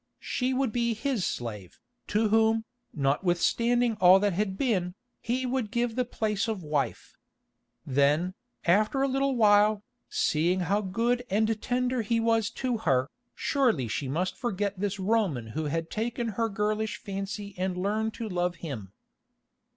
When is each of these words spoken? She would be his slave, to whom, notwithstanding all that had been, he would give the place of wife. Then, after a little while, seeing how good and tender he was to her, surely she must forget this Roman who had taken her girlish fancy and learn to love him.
She 0.19 0.51
would 0.51 0.71
be 0.71 0.95
his 0.95 1.23
slave, 1.25 1.77
to 2.07 2.29
whom, 2.29 2.65
notwithstanding 2.91 3.97
all 4.01 4.17
that 4.19 4.33
had 4.33 4.57
been, 4.57 4.95
he 5.19 5.45
would 5.45 5.69
give 5.69 5.95
the 5.95 6.05
place 6.05 6.47
of 6.47 6.63
wife. 6.63 7.17
Then, 7.85 8.33
after 8.65 9.03
a 9.03 9.07
little 9.07 9.35
while, 9.35 9.83
seeing 10.09 10.61
how 10.61 10.81
good 10.81 11.23
and 11.29 11.61
tender 11.61 12.01
he 12.01 12.19
was 12.19 12.49
to 12.65 12.79
her, 12.79 13.11
surely 13.35 13.87
she 13.87 14.07
must 14.07 14.35
forget 14.35 14.79
this 14.79 14.99
Roman 14.99 15.49
who 15.49 15.65
had 15.65 15.91
taken 15.91 16.29
her 16.29 16.49
girlish 16.49 16.97
fancy 16.97 17.53
and 17.55 17.77
learn 17.77 18.09
to 18.09 18.27
love 18.27 18.55
him. 18.55 18.93